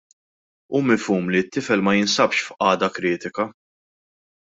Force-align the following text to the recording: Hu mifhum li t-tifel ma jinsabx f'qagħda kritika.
Hu 0.73 0.77
mifhum 0.85 1.25
li 1.33 1.41
t-tifel 1.43 1.83
ma 1.87 1.93
jinsabx 1.97 2.39
f'qagħda 2.47 2.89
kritika. 2.97 3.43